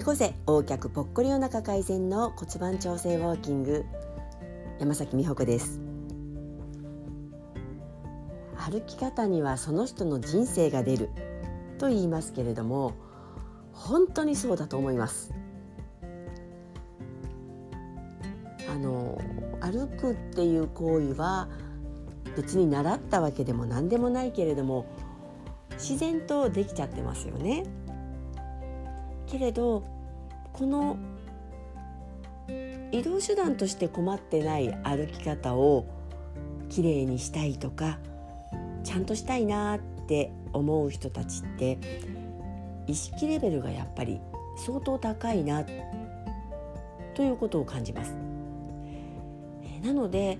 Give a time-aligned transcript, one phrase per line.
[0.00, 3.84] 猫背横脚ぽっこりお腹改善の骨盤調整ウォーキング。
[4.78, 5.78] 山崎美穂子です。
[8.56, 11.10] 歩き方にはその人の人生が出る。
[11.76, 12.94] と言いますけれども
[13.74, 15.34] 本当にそうだと思います。
[18.72, 19.20] あの
[19.60, 21.50] 歩くっていう行為は
[22.38, 24.86] 別に習ったわけでも何でもないけれども
[25.72, 27.64] 自然とできちゃってますよね。
[29.30, 29.84] けれど
[30.52, 30.96] この
[32.92, 35.86] 移動手段として困ってない歩き方を
[36.68, 37.98] きれいにしたいとか
[38.82, 41.78] ちゃんとしたいなって思う人たちって
[42.86, 44.20] 意識レベルがやっぱり
[44.56, 45.64] 相当高いな
[47.14, 48.14] ということを感じます。
[49.82, 50.38] なので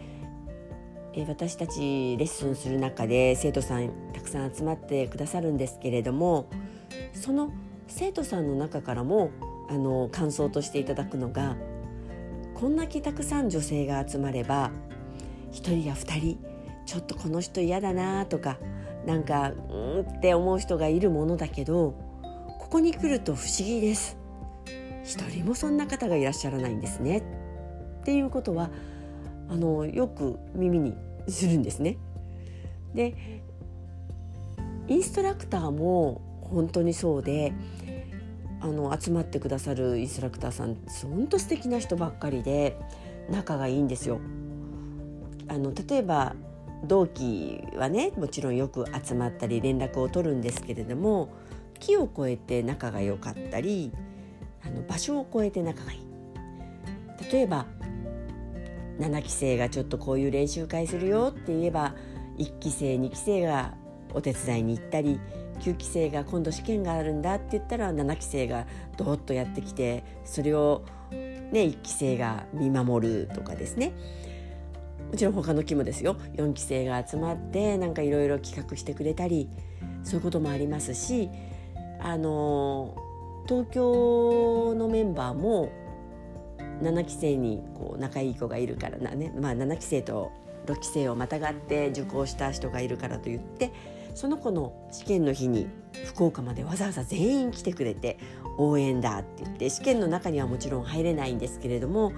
[1.28, 6.46] 私たちレッスンする中で生徒さんたくさん集まってくださるんですけれども
[7.12, 7.50] その
[7.90, 9.30] 生徒さんの中からも
[9.68, 11.56] あの感想としていただくのが
[12.54, 14.70] こんなにたくさん女性が集まれば
[15.52, 16.38] 1人や2人
[16.86, 18.58] ちょっとこの人嫌だなとか
[19.06, 21.92] なんかうんって思う人がいるものだけど
[22.58, 24.18] ここに来ると不思議です
[25.04, 28.70] 一人もそんな方がいらっしゃらないんですねっていうことは
[29.48, 30.94] あのよく耳に
[31.28, 31.98] するんですね。
[32.94, 33.16] で
[34.88, 37.52] インストラクターも本当にそうで
[38.60, 42.78] あの集まってくださるインストラクターさん本当素敵な人ばっかりで
[43.30, 44.20] 仲がいいんですよ。
[45.48, 46.34] あの例えば
[46.84, 51.30] 同期はねもちろんよく集まったり連絡を取るんですけれども
[51.78, 53.92] 木を越えて仲が良かったり
[54.64, 56.00] あの場所を越えて仲がいい。
[57.32, 57.66] 例えば
[58.98, 61.94] 7期生がちょっとこういう練習会するよって言えば
[62.38, 63.74] 1期生2期生が
[64.12, 65.20] お手伝いに行ったり
[65.60, 68.66] 9期生が今度試験があるんだって言ったら7期生が
[68.96, 73.92] どーっとやってきてそれを、ね、1期生が見守るとかですね。
[75.10, 76.16] もちろん他の期もですよ。
[76.34, 79.48] 4期生が集まってなんかいろいろ企画してくれたり
[80.04, 81.28] そういうこともありますし
[82.00, 82.96] あの
[83.46, 85.70] 東京のメンバーも
[86.82, 90.30] 7期生にこう仲いい子がいるからなね、まあ、7期生と
[90.66, 93.72] 6期生をまたがって受講した人がいるからといって
[94.14, 95.68] その子の試験の日に
[96.06, 98.18] 福岡までわざわざ全員来てくれて
[98.58, 102.12] 応援だって言って試験の中にはもちろん入れないんですけれども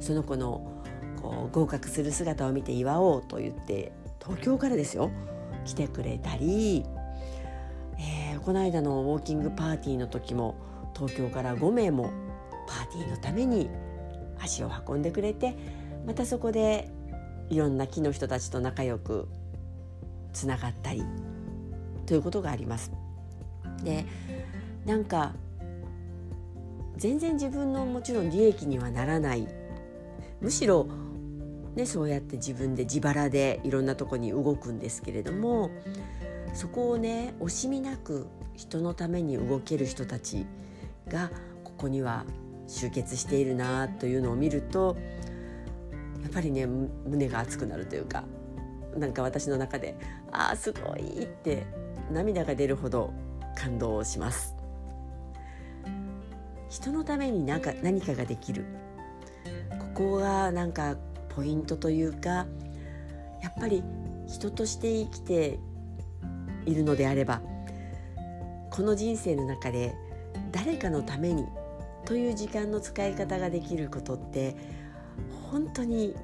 [0.00, 0.82] その子の
[1.20, 5.10] こう合格する姿を見て祝おうと言って東京からですよ。
[5.64, 6.84] 来てくれたり、
[7.98, 10.56] えー、この間のウォーキングパーティーの時も
[10.94, 12.10] 東京から5名も
[12.66, 13.68] パーティーのために
[14.40, 15.56] 足を運んでくれて
[16.06, 16.90] またそこで
[17.50, 19.28] いろんな木の人たちと仲良く
[20.32, 21.02] つながったり
[22.08, 22.90] ということがあります。
[23.84, 24.06] で
[24.86, 25.34] なんか
[26.96, 29.46] 全然自分のもちろん利益にはならない
[30.40, 30.88] むしろ、
[31.76, 35.70] ね、そうやって自分で自腹でいろんなとこに動くんですけれども
[36.54, 40.46] そこをね惜しみなく人のために動ける人たち
[41.08, 41.30] が
[41.62, 42.24] ここには
[42.66, 44.96] 集結しているなというのを見ると
[46.22, 48.24] やっぱりね胸が熱くなるというか
[48.96, 49.94] なんか私の中で
[50.32, 51.66] 「ああすごい!」って
[52.10, 53.12] 涙が出るほど
[53.56, 54.58] 感動します。
[56.68, 58.66] 人のために何か何かができる
[59.78, 60.96] ここがなんか
[61.30, 62.46] ポイントというか
[63.40, 63.82] やっぱり
[64.26, 65.58] 人として生きて
[66.66, 67.40] いるのであれば
[68.70, 69.94] この人生の中で
[70.52, 71.46] 誰かのために
[72.04, 74.56] という時間の使い方ができることって
[75.50, 76.14] 本当に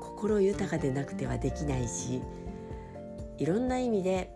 [0.00, 2.22] 心豊かでなくてはできないし
[3.38, 4.35] いろんな意味で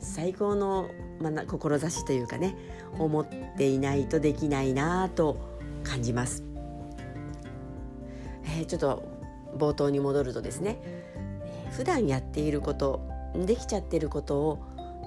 [0.00, 2.56] 最高の、まあ、志というかね
[2.98, 3.26] 思っ
[3.56, 5.38] ていないとできないなと
[5.84, 6.44] 感じます。
[8.44, 9.02] えー、ちょっと
[9.56, 10.78] 冒頭に戻るとですね、
[11.72, 14.58] 普段やっていることできちゃってることを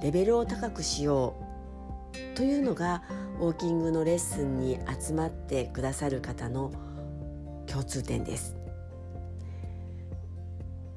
[0.02, 1.35] レベルを高くしよ
[2.14, 3.03] うというのが
[3.40, 6.72] ウォーキングのレッスンに集まってくださる方の
[7.67, 8.60] 共通点です。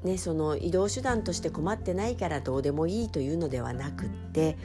[0.05, 4.59] ね、その移動手段として困ってないからどうでもいいというのではなくって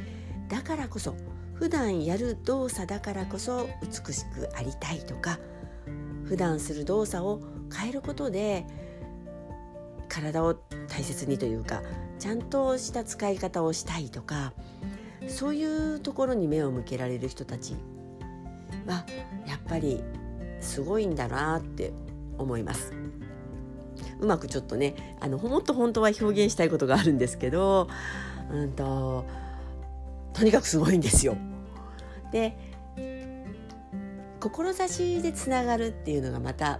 [0.49, 1.15] だからこそ
[1.53, 5.39] 普段やる動作だからこそ美しくありたいとか
[6.25, 7.41] 普段する動作を
[7.73, 8.65] 変えることで
[10.09, 10.55] 体を
[10.87, 11.81] 大切にというか
[12.17, 14.53] ちゃんとした使い方をしたいとか
[15.27, 15.63] そうい
[15.95, 17.75] うところに目を向けられる人たち
[18.85, 19.05] は
[19.47, 20.03] やっぱり
[20.59, 21.93] すごいんだなって
[22.37, 22.98] 思います。
[24.19, 27.87] うまくちょっとねあのもっと本当は表現したいことがあるんですけど、
[28.51, 29.25] うんと、
[30.33, 31.37] とにかくすごいんですよ。
[32.31, 32.57] で
[34.39, 36.79] 志でつながるっていうのがまた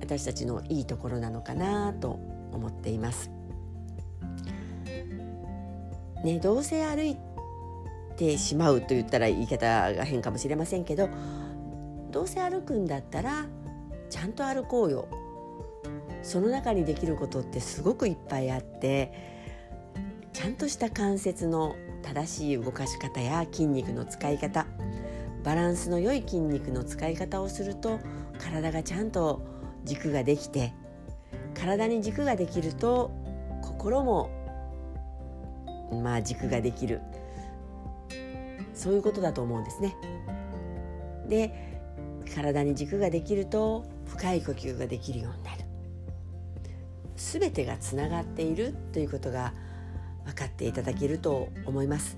[0.00, 2.20] 私たちのいいところなのかなと
[2.52, 3.30] 思っています。
[6.22, 7.16] ね、どうせ歩い
[8.16, 11.10] てしまうと言ったら言い方が変かもしれませんけど
[12.10, 13.44] どうせ歩くんだったら
[14.08, 15.08] ちゃんと歩こうよ
[16.24, 19.12] その中にできることってすごくいっぱいあって
[20.32, 24.66] ちゃんとした関節の正しい動かし方や筋肉の使い方
[25.44, 28.00] バランスの良い筋肉の使い方をすると
[28.38, 29.42] 体がちゃんと
[29.84, 30.72] 軸ができて
[31.54, 33.10] 体に軸ができると
[33.62, 34.30] 心も
[36.02, 37.02] まあ軸ができる
[38.72, 39.94] そういうことだと思うんですね。
[41.28, 41.74] で
[42.34, 45.63] 体に軸ができると深い呼吸ができるようになる
[47.32, 49.52] 全てがつながっているということが
[50.24, 52.16] 分かっていただけると思います。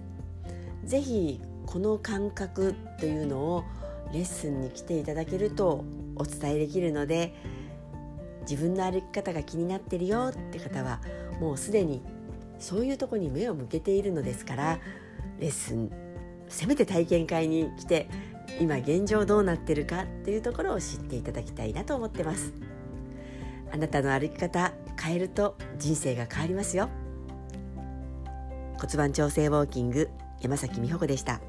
[0.85, 3.65] ぜひこの感覚というのを
[4.13, 7.35] レッスンに来ていただけるとお伝えできるので
[8.49, 11.01] 自分の歩き方が気になってるよって方は
[11.41, 12.03] もうすでに
[12.59, 14.79] そういうとこに目を向けているのですから
[15.41, 15.91] レッスン
[16.49, 18.09] せめて体験会に来て
[18.61, 22.53] 今現状どうなってるかっていうところを知っていただきたいなと思ってます
[23.73, 26.89] あなたの歩き方変えると人生が変わりますよ
[28.79, 30.11] 骨盤調整ウォーキング
[30.41, 31.41] 山崎美穂子でした。